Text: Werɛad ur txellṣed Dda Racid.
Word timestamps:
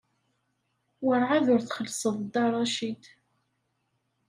Werɛad 1.05 1.45
ur 1.53 1.61
txellṣed 1.63 2.17
Dda 2.25 2.45
Racid. 2.51 3.03